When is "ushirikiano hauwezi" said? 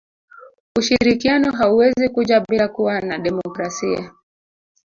0.79-2.09